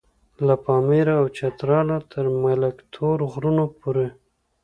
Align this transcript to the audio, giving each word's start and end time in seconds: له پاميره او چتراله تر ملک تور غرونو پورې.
له 0.47 0.55
پاميره 0.65 1.13
او 1.21 1.25
چتراله 1.37 1.97
تر 2.11 2.25
ملک 2.43 2.75
تور 2.93 3.17
غرونو 3.31 3.65
پورې. 3.79 4.07